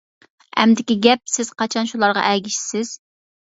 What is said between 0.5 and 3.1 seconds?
ئەمدىكى گەپ سىز قاچان شۇلارغا ئەگىشىسىز.